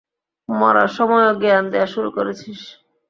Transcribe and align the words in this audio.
মরার 0.49 0.89
সময়ও 0.97 1.31
জ্ঞান 1.41 1.63
দেয়া 1.73 1.87
শুরু 1.93 2.09
করেছিস? 2.17 2.59